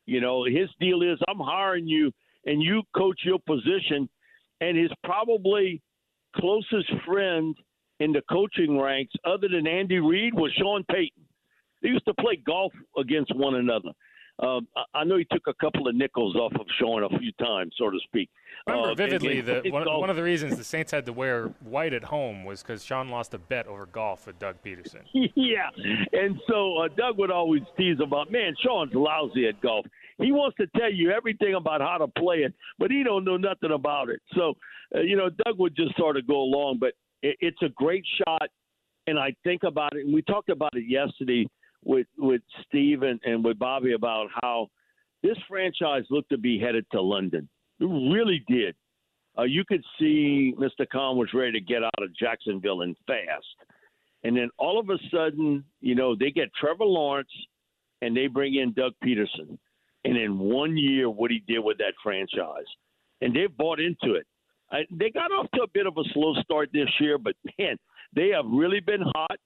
You 0.04 0.20
know, 0.20 0.44
his 0.44 0.68
deal 0.78 1.00
is 1.00 1.18
I'm 1.28 1.40
hiring 1.40 1.86
you, 1.86 2.12
and 2.44 2.62
you 2.62 2.82
coach 2.94 3.20
your 3.24 3.38
position. 3.46 4.08
And 4.60 4.76
his 4.76 4.90
probably 5.02 5.80
closest 6.36 6.90
friend 7.06 7.56
in 8.00 8.12
the 8.12 8.22
coaching 8.30 8.78
ranks, 8.78 9.12
other 9.24 9.48
than 9.48 9.66
Andy 9.66 9.98
Reid, 9.98 10.34
was 10.34 10.52
Sean 10.52 10.84
Payton. 10.90 11.24
They 11.82 11.88
used 11.90 12.06
to 12.06 12.14
play 12.14 12.36
golf 12.46 12.72
against 12.96 13.34
one 13.34 13.56
another. 13.56 13.90
Um, 14.40 14.68
I 14.94 15.02
know 15.02 15.16
he 15.16 15.26
took 15.32 15.48
a 15.48 15.54
couple 15.54 15.88
of 15.88 15.96
nickels 15.96 16.36
off 16.36 16.52
of 16.54 16.66
Sean 16.78 17.02
a 17.02 17.18
few 17.18 17.32
times, 17.32 17.74
so 17.76 17.90
to 17.90 17.98
speak. 18.04 18.30
I 18.68 18.72
remember 18.72 18.92
uh, 18.92 18.94
vividly 18.94 19.40
that 19.40 19.70
one, 19.72 19.84
one, 19.84 20.10
of 20.10 20.16
the 20.16 20.22
reasons 20.22 20.56
the 20.56 20.64
Saints 20.64 20.92
had 20.92 21.06
to 21.06 21.12
wear 21.12 21.46
white 21.60 21.92
at 21.92 22.04
home 22.04 22.44
was 22.44 22.62
because 22.62 22.84
Sean 22.84 23.08
lost 23.08 23.34
a 23.34 23.38
bet 23.38 23.66
over 23.66 23.86
golf 23.86 24.26
with 24.26 24.38
Doug 24.38 24.56
Pederson. 24.64 25.02
yeah, 25.34 25.70
and 26.12 26.38
so 26.48 26.76
uh, 26.76 26.88
Doug 26.96 27.18
would 27.18 27.32
always 27.32 27.62
tease 27.76 27.98
about, 28.00 28.30
man, 28.30 28.54
Sean's 28.64 28.94
lousy 28.94 29.48
at 29.48 29.60
golf. 29.60 29.86
He 30.18 30.30
wants 30.30 30.56
to 30.58 30.66
tell 30.78 30.92
you 30.92 31.10
everything 31.10 31.54
about 31.54 31.80
how 31.80 31.98
to 31.98 32.08
play 32.08 32.38
it, 32.38 32.54
but 32.78 32.90
he 32.92 33.02
don't 33.02 33.24
know 33.24 33.36
nothing 33.36 33.72
about 33.72 34.08
it. 34.08 34.20
So, 34.36 34.54
uh, 34.94 35.00
you 35.00 35.16
know, 35.16 35.30
Doug 35.30 35.58
would 35.58 35.74
just 35.74 35.96
sort 35.96 36.16
of 36.16 36.26
go 36.28 36.40
along, 36.40 36.78
but 36.78 36.92
it, 37.22 37.36
it's 37.40 37.62
a 37.62 37.68
great 37.70 38.04
shot, 38.18 38.48
and 39.08 39.18
I 39.18 39.34
think 39.42 39.64
about 39.64 39.96
it, 39.96 40.04
and 40.04 40.14
we 40.14 40.22
talked 40.22 40.48
about 40.48 40.74
it 40.74 40.84
yesterday 40.86 41.46
with 41.88 42.06
with 42.18 42.42
Steve 42.66 43.02
and, 43.02 43.18
and 43.24 43.42
with 43.42 43.58
Bobby 43.58 43.94
about 43.94 44.28
how 44.42 44.68
this 45.22 45.38
franchise 45.48 46.04
looked 46.10 46.28
to 46.28 46.38
be 46.38 46.60
headed 46.60 46.86
to 46.92 47.00
London. 47.00 47.48
It 47.80 47.86
really 47.86 48.44
did. 48.46 48.76
Uh, 49.36 49.44
you 49.44 49.64
could 49.64 49.82
see 49.98 50.54
Mr. 50.58 50.88
Khan 50.90 51.16
was 51.16 51.30
ready 51.32 51.52
to 51.52 51.60
get 51.60 51.82
out 51.82 52.02
of 52.02 52.14
Jacksonville 52.14 52.82
and 52.82 52.94
fast. 53.06 53.46
And 54.22 54.36
then 54.36 54.50
all 54.58 54.78
of 54.78 54.90
a 54.90 54.98
sudden, 55.10 55.64
you 55.80 55.94
know, 55.94 56.14
they 56.14 56.30
get 56.30 56.50
Trevor 56.60 56.84
Lawrence 56.84 57.30
and 58.02 58.16
they 58.16 58.26
bring 58.26 58.56
in 58.56 58.72
Doug 58.72 58.92
Pederson. 59.04 59.58
And 60.04 60.16
in 60.16 60.38
one 60.38 60.76
year, 60.76 61.08
what 61.08 61.30
he 61.30 61.42
did 61.46 61.60
with 61.60 61.78
that 61.78 61.94
franchise. 62.02 62.66
And 63.20 63.34
they've 63.34 63.56
bought 63.56 63.80
into 63.80 64.14
it. 64.14 64.26
I, 64.70 64.80
they 64.90 65.10
got 65.10 65.30
off 65.32 65.46
to 65.54 65.62
a 65.62 65.68
bit 65.72 65.86
of 65.86 65.96
a 65.96 66.04
slow 66.12 66.34
start 66.42 66.70
this 66.72 66.88
year, 67.00 67.16
but 67.16 67.34
man, 67.58 67.76
they 68.14 68.28
have 68.28 68.44
really 68.46 68.80
been 68.80 69.02
hot. 69.14 69.38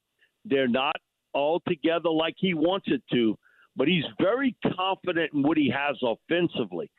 They're 0.44 0.68
not 0.68 0.96
altogether 1.34 2.10
like 2.10 2.34
he 2.38 2.54
wants 2.54 2.86
it 2.88 3.02
to, 3.12 3.38
but 3.76 3.88
he's 3.88 4.04
very 4.20 4.56
confident 4.76 5.32
in 5.32 5.42
what 5.42 5.56
he 5.56 5.70
has 5.70 5.96
offensively. 6.02 6.90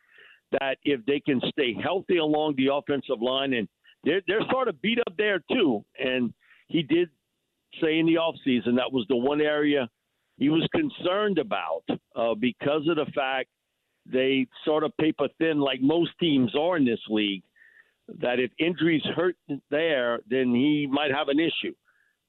That 0.51 0.77
if 0.83 1.03
they 1.05 1.19
can 1.19 1.41
stay 1.49 1.75
healthy 1.81 2.17
along 2.17 2.55
the 2.57 2.73
offensive 2.73 3.21
line, 3.21 3.53
and 3.53 3.67
they're 4.03 4.21
they're 4.27 4.45
sort 4.51 4.67
of 4.67 4.81
beat 4.81 4.99
up 4.99 5.15
there 5.17 5.43
too, 5.51 5.83
and 5.97 6.33
he 6.67 6.83
did 6.83 7.09
say 7.81 7.97
in 7.97 8.05
the 8.05 8.15
offseason 8.15 8.75
that 8.75 8.91
was 8.91 9.05
the 9.09 9.15
one 9.15 9.41
area 9.41 9.89
he 10.37 10.49
was 10.49 10.67
concerned 10.71 11.37
about 11.37 11.83
uh, 12.15 12.33
because 12.35 12.87
of 12.87 12.95
the 12.95 13.11
fact 13.13 13.49
they 14.05 14.47
sort 14.65 14.83
of 14.83 14.95
paper 14.97 15.27
thin 15.39 15.59
like 15.59 15.81
most 15.81 16.11
teams 16.19 16.53
are 16.55 16.77
in 16.77 16.85
this 16.85 16.99
league. 17.09 17.43
That 18.19 18.39
if 18.39 18.51
injuries 18.59 19.03
hurt 19.15 19.37
there, 19.69 20.19
then 20.29 20.53
he 20.53 20.87
might 20.91 21.11
have 21.11 21.29
an 21.29 21.39
issue. 21.39 21.73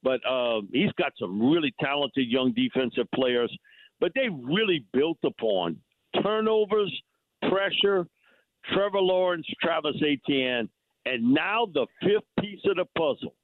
But 0.05 0.21
uh, 0.29 0.61
he's 0.71 0.93
got 0.93 1.13
some 1.19 1.51
really 1.51 1.75
talented 1.81 2.29
young 2.29 2.53
defensive 2.53 3.07
players. 3.15 3.51
But 4.01 4.13
they 4.15 4.29
really 4.29 4.85
built 4.93 5.19
upon 5.25 5.79
turnovers, 6.23 6.93
pressure, 7.49 8.07
Trevor 8.73 9.01
Lawrence, 9.01 9.47
Travis 9.61 9.97
Etienne, 9.97 10.69
and 11.07 11.35
now 11.35 11.67
the 11.73 11.87
fifth 12.03 12.29
piece 12.41 12.61
of 12.67 12.77
the 12.77 12.85
puzzle, 12.97 13.35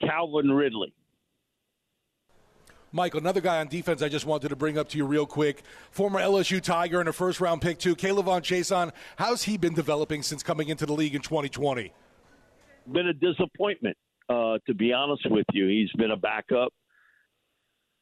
Calvin 0.00 0.50
Ridley. 0.50 0.94
Michael, 2.94 3.20
another 3.20 3.40
guy 3.40 3.58
on 3.58 3.68
defense 3.68 4.02
I 4.02 4.08
just 4.08 4.26
wanted 4.26 4.50
to 4.50 4.56
bring 4.56 4.76
up 4.76 4.88
to 4.90 4.98
you 4.98 5.06
real 5.06 5.24
quick. 5.24 5.62
Former 5.90 6.20
LSU 6.20 6.60
Tiger 6.60 7.00
and 7.00 7.08
a 7.08 7.12
first 7.12 7.40
round 7.40 7.62
pick, 7.62 7.78
too. 7.78 7.96
K'Lavon 7.96 8.42
Chaisson, 8.42 8.92
how's 9.16 9.44
he 9.44 9.56
been 9.56 9.74
developing 9.74 10.22
since 10.22 10.42
coming 10.42 10.68
into 10.68 10.84
the 10.84 10.92
league 10.92 11.14
in 11.14 11.22
2020? 11.22 11.92
Been 12.92 13.06
a 13.06 13.14
disappointment. 13.14 13.96
Uh, 14.32 14.58
to 14.66 14.74
be 14.74 14.92
honest 14.92 15.28
with 15.30 15.44
you, 15.52 15.66
he's 15.66 15.92
been 15.92 16.12
a 16.12 16.16
backup. 16.16 16.72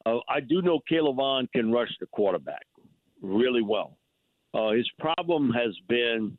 Uh, 0.06 0.18
I 0.28 0.40
do 0.40 0.62
know 0.62 0.80
K'Lavon 0.90 1.50
can 1.52 1.72
rush 1.72 1.90
the 1.98 2.06
quarterback 2.06 2.66
really 3.20 3.62
well. 3.62 3.98
Uh, 4.54 4.70
his 4.70 4.88
problem 4.98 5.50
has 5.50 5.74
been 5.88 6.38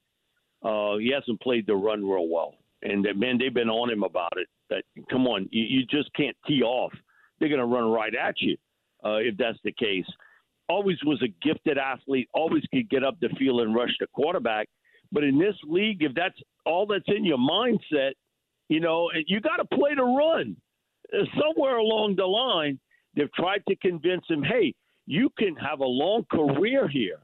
uh, 0.64 0.98
he 0.98 1.12
hasn't 1.14 1.42
played 1.42 1.66
the 1.68 1.76
run 1.76 2.08
real 2.08 2.30
well, 2.30 2.56
and 2.84 3.06
man, 3.16 3.38
they've 3.38 3.54
been 3.54 3.70
on 3.70 3.90
him 3.90 4.04
about 4.04 4.34
it. 4.38 4.48
That 4.70 4.84
come 5.10 5.28
on, 5.28 5.50
you, 5.52 5.64
you 5.64 5.86
just 5.86 6.14
can't 6.14 6.38
tee 6.48 6.62
off. 6.62 6.94
They're 7.40 7.50
going 7.50 7.60
to 7.60 7.66
run 7.66 7.86
right 7.86 8.14
at 8.16 8.36
you 8.40 8.56
uh, 9.04 9.18
if 9.18 9.36
that's 9.38 9.58
the 9.64 9.74
case. 9.74 10.06
Always 10.70 10.98
was 11.04 11.22
a 11.22 11.46
gifted 11.46 11.78
athlete. 11.78 12.30
Always 12.34 12.64
could 12.74 12.90
get 12.90 13.04
up 13.04 13.20
the 13.20 13.30
field 13.38 13.62
and 13.62 13.76
rush 13.76 13.92
the 14.00 14.08
quarterback. 14.14 14.68
But 15.12 15.24
in 15.26 15.38
this 15.38 15.56
league, 15.68 16.02
if 16.02 16.14
that's 16.14 16.38
all 16.66 16.86
that's 16.86 17.04
in 17.08 17.26
your 17.26 17.38
mindset, 17.38 18.12
you 18.72 18.80
know, 18.80 19.12
you 19.28 19.42
got 19.42 19.58
to 19.58 19.66
play 19.66 19.94
to 19.96 20.04
run. 20.04 20.56
Uh, 21.14 21.26
somewhere 21.38 21.76
along 21.76 22.16
the 22.16 22.26
line, 22.26 22.80
they've 23.18 23.32
tried 23.34 23.62
to 23.68 23.76
convince 23.76 24.24
him, 24.30 24.42
hey, 24.42 24.74
you 25.06 25.30
can 25.38 25.58
have 25.58 25.82
a 25.82 25.86
long 25.86 26.24
career 26.32 26.88
here 26.88 27.20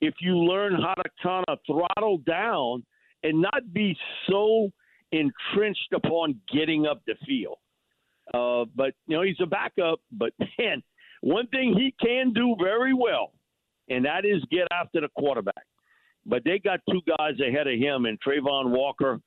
if 0.00 0.14
you 0.20 0.36
learn 0.36 0.74
how 0.74 0.94
to 0.94 1.08
kind 1.22 1.44
of 1.46 1.58
throttle 1.64 2.18
down 2.26 2.84
and 3.22 3.40
not 3.40 3.72
be 3.72 3.96
so 4.28 4.68
entrenched 5.12 5.92
upon 5.94 6.34
getting 6.52 6.86
up 6.86 7.02
the 7.06 7.14
field. 7.24 7.58
Uh, 8.34 8.64
but 8.74 8.92
you 9.06 9.16
know 9.16 9.22
he's 9.22 9.36
a 9.40 9.46
backup. 9.46 10.00
But 10.10 10.32
man, 10.58 10.82
one 11.20 11.46
thing 11.48 11.72
he 11.72 11.94
can 12.04 12.32
do 12.32 12.56
very 12.60 12.94
well, 12.94 13.30
and 13.88 14.04
that 14.06 14.24
is 14.24 14.42
get 14.50 14.66
after 14.72 15.00
the 15.00 15.08
quarterback. 15.16 15.66
But 16.26 16.42
they 16.44 16.58
got 16.58 16.80
two 16.90 17.00
guys 17.06 17.34
ahead 17.38 17.68
of 17.68 17.78
him, 17.78 18.06
and 18.06 18.18
Travon 18.20 18.70
Walker 18.70 19.20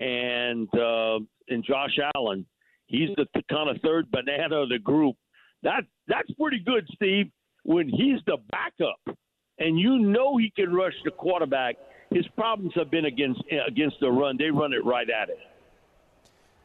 and 0.00 0.68
uh, 0.74 1.18
and 1.48 1.64
Josh 1.64 1.98
Allen. 2.14 2.46
He's 2.86 3.10
the 3.16 3.26
kind 3.50 3.70
of 3.70 3.80
third 3.82 4.10
banana 4.10 4.62
of 4.62 4.68
the 4.68 4.78
group. 4.78 5.16
That 5.62 5.84
that's 6.08 6.30
pretty 6.32 6.58
good, 6.58 6.88
Steve. 6.94 7.30
When 7.62 7.88
he's 7.88 8.20
the 8.26 8.38
backup, 8.50 9.16
and 9.58 9.78
you 9.78 9.98
know 9.98 10.38
he 10.38 10.50
can 10.56 10.72
rush 10.72 10.94
the 11.04 11.10
quarterback. 11.10 11.76
His 12.10 12.26
problems 12.36 12.72
have 12.74 12.90
been 12.90 13.04
against 13.04 13.42
against 13.66 13.96
the 14.00 14.10
run. 14.10 14.36
They 14.36 14.50
run 14.50 14.72
it 14.72 14.84
right 14.84 15.08
at 15.08 15.28
it. 15.28 15.38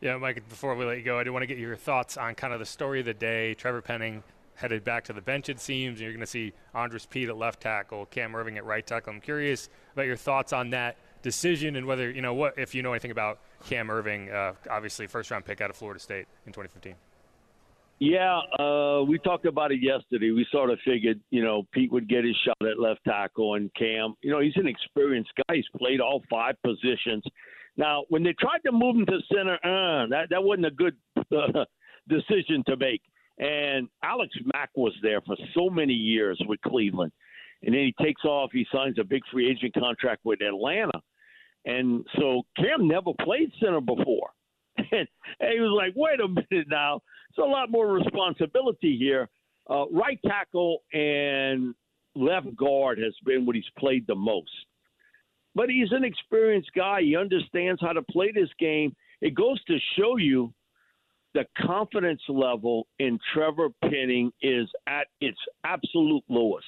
Yeah, 0.01 0.17
Mike, 0.17 0.47
before 0.49 0.75
we 0.75 0.85
let 0.85 0.97
you 0.97 1.03
go, 1.03 1.19
I 1.19 1.23
do 1.23 1.31
want 1.31 1.43
to 1.43 1.47
get 1.47 1.57
your 1.57 1.75
thoughts 1.75 2.17
on 2.17 2.35
kind 2.35 2.53
of 2.53 2.59
the 2.59 2.65
story 2.65 2.99
of 2.99 3.05
the 3.05 3.13
day. 3.13 3.53
Trevor 3.53 3.81
Penning 3.81 4.23
headed 4.55 4.83
back 4.83 5.03
to 5.05 5.13
the 5.13 5.21
bench, 5.21 5.49
it 5.49 5.59
seems. 5.59 5.99
And 5.99 6.01
you're 6.01 6.11
going 6.11 6.19
to 6.19 6.27
see 6.27 6.53
Andrus 6.73 7.05
Peat 7.05 7.29
at 7.29 7.37
left 7.37 7.61
tackle, 7.61 8.05
Cam 8.07 8.33
Erving 8.33 8.57
at 8.57 8.65
right 8.65 8.85
tackle. 8.85 9.13
I'm 9.13 9.21
curious 9.21 9.69
about 9.93 10.05
your 10.05 10.15
thoughts 10.15 10.53
on 10.53 10.69
that 10.71 10.97
decision 11.25 11.75
and 11.75 11.87
whether, 11.87 12.11
you 12.11 12.21
know, 12.21 12.35
what 12.35 12.53
if 12.55 12.75
you 12.75 12.83
know 12.83 12.93
anything 12.93 13.09
about 13.09 13.39
Cam 13.67 13.87
Erving, 13.87 14.31
uh, 14.31 14.53
obviously 14.69 15.07
first 15.07 15.31
round 15.31 15.43
pick 15.43 15.59
out 15.59 15.71
of 15.71 15.75
Florida 15.75 15.99
State 15.99 16.27
in 16.45 16.53
2015. 16.53 16.93
Yeah, 17.97 18.41
uh, 18.59 19.03
we 19.03 19.17
talked 19.17 19.45
about 19.45 19.71
it 19.71 19.81
yesterday. 19.81 20.31
We 20.31 20.45
sort 20.51 20.69
of 20.69 20.77
figured, 20.85 21.19
you 21.31 21.43
know, 21.43 21.63
Peat 21.71 21.91
would 21.91 22.07
get 22.07 22.25
his 22.25 22.35
shot 22.45 22.69
at 22.69 22.77
left 22.77 22.99
tackle, 23.05 23.55
and 23.55 23.73
Cam, 23.73 24.13
you 24.21 24.29
know, 24.29 24.39
he's 24.39 24.55
an 24.57 24.67
experienced 24.67 25.31
guy. 25.37 25.55
He's 25.55 25.65
played 25.77 25.99
all 25.99 26.21
five 26.29 26.55
positions. 26.61 27.23
Now, 27.77 28.03
when 28.09 28.21
they 28.21 28.33
tried 28.33 28.59
to 28.65 28.71
move 28.71 28.97
him 28.97 29.05
to 29.07 29.19
center, 29.33 29.55
uh, 29.55 30.07
that 30.09 30.27
that 30.29 30.43
wasn't 30.43 30.67
a 30.67 30.71
good 30.71 30.95
uh, 31.17 31.65
decision 32.09 32.63
to 32.67 32.77
make. 32.77 33.01
And 33.39 33.87
Alex 34.03 34.33
Mack 34.53 34.69
was 34.75 34.93
there 35.01 35.21
for 35.21 35.35
so 35.55 35.69
many 35.69 35.93
years 35.93 36.39
with 36.47 36.59
Cleveland, 36.61 37.13
and 37.63 37.73
then 37.73 37.81
he 37.81 38.03
takes 38.03 38.23
off. 38.25 38.51
He 38.51 38.67
signs 38.73 38.99
a 38.99 39.03
big 39.03 39.21
free 39.31 39.49
agent 39.49 39.73
contract 39.73 40.21
with 40.25 40.41
Atlanta, 40.41 40.99
and 41.65 42.05
so 42.17 42.43
Cam 42.57 42.87
never 42.87 43.11
played 43.21 43.51
center 43.61 43.81
before. 43.81 44.29
And, 44.91 45.07
he 45.39 45.59
was 45.59 45.73
like, 45.75 45.93
"Wait 45.95 46.19
a 46.19 46.27
minute 46.27 46.67
now." 46.69 47.01
It's 47.29 47.37
a 47.37 47.41
lot 47.41 47.71
more 47.71 47.91
responsibility 47.91 48.97
here. 48.97 49.29
Uh, 49.69 49.85
right 49.89 50.19
tackle 50.25 50.83
and 50.93 51.73
left 52.15 52.55
guard 52.55 52.97
has 52.99 53.13
been 53.25 53.45
what 53.45 53.55
he's 53.55 53.65
played 53.77 54.05
the 54.07 54.15
most. 54.15 54.51
But 55.53 55.69
he's 55.69 55.91
an 55.91 56.03
experienced 56.03 56.71
guy. 56.75 57.01
He 57.01 57.15
understands 57.15 57.81
how 57.81 57.93
to 57.93 58.01
play 58.03 58.31
this 58.33 58.49
game. 58.59 58.95
It 59.21 59.33
goes 59.33 59.63
to 59.65 59.77
show 59.97 60.17
you 60.17 60.53
the 61.33 61.45
confidence 61.65 62.21
level 62.29 62.87
in 62.99 63.19
Trevor 63.33 63.69
Penning 63.81 64.31
is 64.41 64.69
at 64.87 65.07
its 65.19 65.37
absolute 65.65 66.23
lowest. 66.29 66.67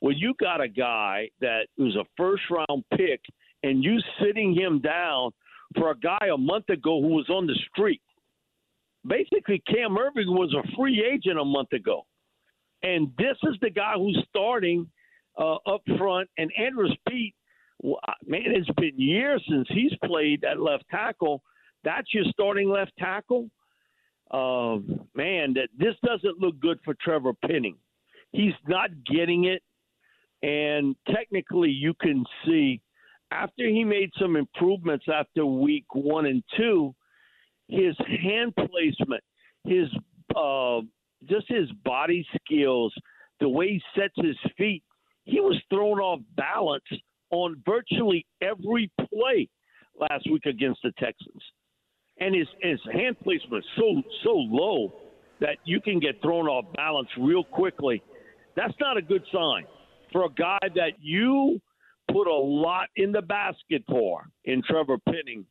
When 0.00 0.16
you 0.16 0.34
got 0.38 0.60
a 0.60 0.68
guy 0.68 1.30
that 1.40 1.66
was 1.76 1.96
a 1.96 2.04
first 2.16 2.42
round 2.50 2.84
pick, 2.96 3.20
and 3.62 3.82
you 3.82 3.98
sitting 4.22 4.54
him 4.54 4.80
down 4.80 5.30
for 5.76 5.90
a 5.90 5.98
guy 5.98 6.28
a 6.32 6.36
month 6.36 6.68
ago 6.68 7.00
who 7.00 7.08
was 7.08 7.28
on 7.28 7.46
the 7.46 7.56
street. 7.70 8.00
Basically, 9.06 9.62
Cam 9.66 9.96
Erving 9.96 10.34
was 10.34 10.54
a 10.54 10.76
free 10.76 11.04
agent 11.04 11.38
a 11.38 11.44
month 11.44 11.72
ago. 11.72 12.02
And 12.82 13.10
this 13.18 13.36
is 13.44 13.56
the 13.60 13.70
guy 13.70 13.94
who's 13.96 14.22
starting 14.28 14.88
uh, 15.38 15.56
up 15.66 15.82
front. 15.96 16.28
And 16.38 16.50
Andrus 16.58 16.92
Peat, 17.08 17.34
man, 17.82 18.02
it's 18.46 18.70
been 18.76 18.98
years 18.98 19.42
since 19.48 19.66
he's 19.70 19.92
played 20.04 20.44
at 20.44 20.60
left 20.60 20.84
tackle. 20.90 21.42
That's 21.84 22.12
your 22.12 22.24
starting 22.30 22.68
left 22.68 22.92
tackle. 22.98 23.50
Uh, 24.30 24.78
man, 25.14 25.54
that 25.54 25.68
this 25.76 25.94
doesn't 26.04 26.38
look 26.38 26.60
good 26.60 26.78
for 26.84 26.94
Trevor 27.00 27.32
Penning. 27.46 27.76
He's 28.32 28.54
not 28.66 28.90
getting 29.06 29.44
it. 29.44 29.62
And 30.42 30.94
technically, 31.12 31.70
you 31.70 31.94
can 31.94 32.24
see 32.46 32.80
after 33.30 33.66
he 33.66 33.84
made 33.84 34.10
some 34.20 34.36
improvements 34.36 35.06
after 35.12 35.44
week 35.44 35.84
one 35.94 36.26
and 36.26 36.42
two, 36.56 36.94
his 37.68 37.96
hand 38.22 38.54
placement, 38.56 39.22
his 39.64 39.88
uh, 40.34 40.80
just 41.28 41.46
his 41.48 41.70
body 41.84 42.26
skills, 42.36 42.92
the 43.40 43.48
way 43.48 43.68
he 43.68 43.82
sets 44.00 44.14
his 44.16 44.36
feet, 44.56 44.82
he 45.24 45.40
was 45.40 45.60
thrown 45.68 45.98
off 45.98 46.20
balance 46.36 46.84
on 47.30 47.62
virtually 47.66 48.24
every 48.40 48.90
play 48.98 49.48
last 49.98 50.30
week 50.30 50.46
against 50.46 50.80
the 50.82 50.92
Texans. 50.98 51.42
And 52.20 52.34
his, 52.34 52.48
his 52.62 52.80
hand 52.92 53.16
placement 53.22 53.64
is 53.64 53.70
so 53.76 54.02
so 54.24 54.30
low 54.30 54.92
that 55.40 55.58
you 55.64 55.80
can 55.80 56.00
get 56.00 56.20
thrown 56.22 56.48
off 56.48 56.64
balance 56.74 57.08
real 57.18 57.44
quickly. 57.44 58.02
That's 58.56 58.74
not 58.80 58.96
a 58.96 59.02
good 59.02 59.22
sign 59.32 59.64
for 60.10 60.24
a 60.24 60.30
guy 60.30 60.58
that 60.74 60.92
you 61.00 61.60
put 62.10 62.26
a 62.26 62.34
lot 62.34 62.88
in 62.96 63.12
the 63.12 63.22
basket 63.22 63.82
for 63.88 64.28
in 64.44 64.62
Trevor 64.62 64.98
Penning. 65.08 65.44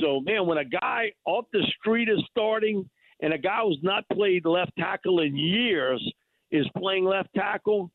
So, 0.00 0.20
man, 0.20 0.46
when 0.46 0.58
a 0.58 0.64
guy 0.64 1.12
off 1.24 1.46
the 1.52 1.64
street 1.78 2.08
is 2.08 2.22
starting 2.30 2.88
and 3.20 3.32
a 3.32 3.38
guy 3.38 3.60
who's 3.62 3.78
not 3.82 4.04
played 4.12 4.44
left 4.44 4.72
tackle 4.78 5.20
in 5.20 5.36
years 5.36 6.02
is 6.50 6.66
playing 6.76 7.04
left 7.04 7.28
tackle, 7.34 7.90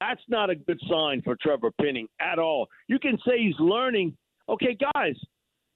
that's 0.00 0.22
not 0.28 0.50
a 0.50 0.54
good 0.54 0.80
sign 0.90 1.22
for 1.22 1.36
Trevor 1.40 1.70
Penning 1.80 2.08
at 2.20 2.38
all. 2.38 2.66
You 2.88 2.98
can 2.98 3.18
say 3.26 3.38
he's 3.38 3.58
learning. 3.58 4.16
Okay, 4.48 4.76
guys, 4.94 5.16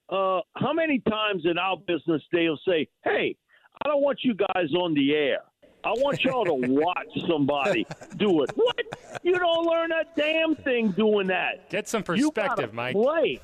uh, 0.08 0.40
how 0.56 0.72
many 0.72 1.00
times 1.08 1.44
in 1.44 1.58
our 1.58 1.76
business 1.86 2.22
they'll 2.32 2.58
say, 2.66 2.88
hey, 3.04 3.36
I 3.84 3.88
don't 3.88 4.02
want 4.02 4.20
you 4.22 4.34
guys 4.34 4.72
on 4.74 4.94
the 4.94 5.14
air. 5.14 5.40
I 5.84 5.90
want 5.90 6.22
y'all 6.24 6.44
to 6.44 6.54
watch 6.54 7.08
somebody 7.28 7.86
do 8.16 8.42
it. 8.42 8.50
What? 8.54 8.76
You 9.22 9.38
don't 9.38 9.66
learn 9.66 9.92
a 9.92 10.04
damn 10.16 10.54
thing 10.56 10.90
doing 10.92 11.28
that. 11.28 11.70
Get 11.70 11.88
some 11.88 12.02
perspective, 12.02 12.72
Mike. 12.74 12.94
Play, 12.94 13.40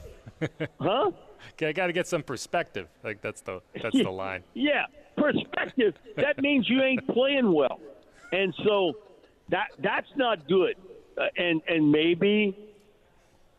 huh? 0.81 1.11
Okay, 1.53 1.69
I 1.69 1.73
got 1.73 1.87
to 1.87 1.93
get 1.93 2.07
some 2.09 2.23
perspective. 2.23 2.89
Like 3.05 3.23
that's 3.23 3.41
the 3.41 3.61
that's 3.81 3.97
the 3.97 4.11
line. 4.11 4.43
Yeah, 4.53 4.87
perspective. 5.17 5.95
That 6.17 6.41
means 6.41 6.69
you 6.69 6.83
ain't 6.83 7.07
playing 7.09 7.51
well, 7.53 7.81
and 8.33 8.53
so 8.65 8.95
that 9.51 9.69
that's 9.79 10.09
not 10.17 10.49
good. 10.49 10.75
Uh, 11.17 11.27
and 11.37 11.63
and 11.69 11.93
maybe, 11.93 12.59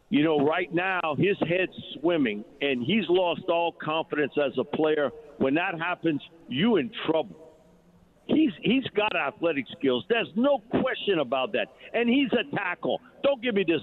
you 0.09 0.23
know, 0.23 0.39
right 0.39 0.71
now 0.73 1.15
his 1.17 1.37
head's 1.47 1.71
swimming, 1.99 2.43
and 2.61 2.83
he's 2.83 3.05
lost 3.09 3.43
all 3.47 3.71
confidence 3.71 4.33
as 4.37 4.51
a 4.59 4.63
player. 4.63 5.11
When 5.37 5.53
that 5.55 5.79
happens, 5.79 6.21
you 6.49 6.75
in 6.77 6.91
trouble. 7.05 7.46
He's 8.27 8.51
he's 8.61 8.83
got 8.95 9.15
athletic 9.15 9.65
skills. 9.77 10.03
There's 10.09 10.29
no 10.35 10.59
question 10.81 11.19
about 11.19 11.53
that. 11.53 11.67
And 11.93 12.09
he's 12.09 12.29
a 12.33 12.55
tackle. 12.55 13.01
Don't 13.23 13.41
give 13.41 13.55
me 13.55 13.63
this 13.65 13.81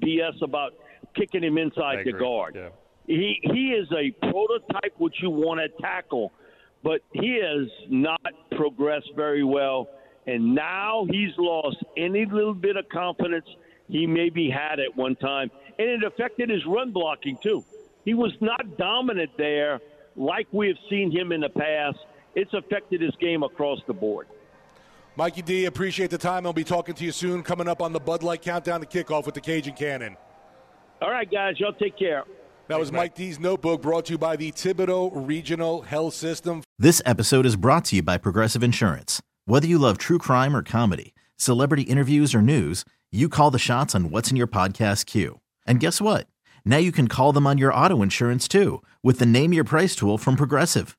BS 0.00 0.42
about 0.42 0.74
kicking 1.14 1.42
him 1.42 1.58
inside 1.58 2.04
the 2.04 2.12
guard. 2.12 2.54
Yeah. 2.56 2.68
He 3.06 3.40
he 3.42 3.68
is 3.68 3.88
a 3.92 4.10
prototype 4.30 4.94
which 4.98 5.14
you 5.22 5.30
want 5.30 5.60
to 5.60 5.82
tackle, 5.82 6.32
but 6.82 7.00
he 7.12 7.40
has 7.42 7.68
not 7.88 8.20
progressed 8.52 9.10
very 9.16 9.44
well. 9.44 9.88
And 10.26 10.54
now 10.54 11.06
he's 11.08 11.32
lost 11.38 11.76
any 11.96 12.26
little 12.26 12.54
bit 12.54 12.76
of 12.76 12.88
confidence 12.88 13.46
he 13.88 14.06
maybe 14.06 14.50
had 14.50 14.80
at 14.80 14.96
one 14.96 15.14
time, 15.16 15.50
and 15.78 15.88
it 15.88 16.02
affected 16.04 16.50
his 16.50 16.66
run 16.66 16.90
blocking 16.92 17.38
too. 17.42 17.64
He 18.04 18.14
was 18.14 18.32
not 18.40 18.76
dominant 18.76 19.30
there 19.38 19.80
like 20.16 20.48
we 20.52 20.68
have 20.68 20.76
seen 20.90 21.10
him 21.10 21.32
in 21.32 21.40
the 21.40 21.48
past 21.48 21.98
it's 22.36 22.54
affected 22.54 23.00
his 23.00 23.14
game 23.20 23.42
across 23.42 23.80
the 23.88 23.94
board. 23.94 24.28
Mikey 25.16 25.42
D, 25.42 25.64
appreciate 25.64 26.10
the 26.10 26.18
time. 26.18 26.46
I'll 26.46 26.52
be 26.52 26.62
talking 26.62 26.94
to 26.94 27.04
you 27.04 27.10
soon. 27.10 27.42
Coming 27.42 27.66
up 27.66 27.80
on 27.80 27.92
the 27.92 27.98
Bud 27.98 28.22
Light 28.22 28.42
Countdown 28.42 28.80
to 28.80 28.86
Kickoff 28.86 29.24
with 29.24 29.34
the 29.34 29.40
Cajun 29.40 29.74
Cannon. 29.74 30.16
All 31.00 31.10
right, 31.10 31.30
guys. 31.30 31.58
Y'all 31.58 31.72
take 31.72 31.98
care. 31.98 32.24
That 32.68 32.78
was 32.78 32.92
Mike 32.92 33.14
D's 33.14 33.40
notebook 33.40 33.80
brought 33.80 34.06
to 34.06 34.12
you 34.12 34.18
by 34.18 34.36
the 34.36 34.52
Thibodaux 34.52 35.10
Regional 35.14 35.82
Health 35.82 36.14
System. 36.14 36.62
This 36.78 37.00
episode 37.06 37.46
is 37.46 37.56
brought 37.56 37.86
to 37.86 37.96
you 37.96 38.02
by 38.02 38.18
Progressive 38.18 38.62
Insurance. 38.62 39.22
Whether 39.46 39.66
you 39.68 39.78
love 39.78 39.98
true 39.98 40.18
crime 40.18 40.54
or 40.54 40.62
comedy, 40.62 41.14
celebrity 41.36 41.82
interviews 41.82 42.34
or 42.34 42.42
news, 42.42 42.84
you 43.12 43.28
call 43.28 43.50
the 43.50 43.58
shots 43.58 43.94
on 43.94 44.10
what's 44.10 44.30
in 44.30 44.36
your 44.36 44.48
podcast 44.48 45.06
queue. 45.06 45.40
And 45.66 45.80
guess 45.80 46.00
what? 46.00 46.26
Now 46.64 46.78
you 46.78 46.92
can 46.92 47.06
call 47.08 47.32
them 47.32 47.46
on 47.46 47.56
your 47.56 47.72
auto 47.72 48.02
insurance 48.02 48.48
too 48.48 48.82
with 49.02 49.20
the 49.20 49.26
Name 49.26 49.52
Your 49.52 49.64
Price 49.64 49.94
tool 49.94 50.18
from 50.18 50.34
Progressive. 50.36 50.98